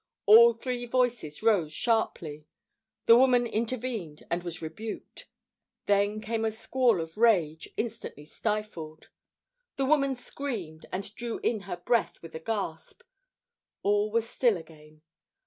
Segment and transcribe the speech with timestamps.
[0.25, 2.47] All three voices rose sharply.
[3.05, 5.27] The woman intervened, and was rebuked.
[5.85, 9.09] Then came a squall of rage, instantly stifled.
[9.75, 13.03] The woman screamed, and drew in her breath with a gasp.
[13.83, 15.03] All was still again.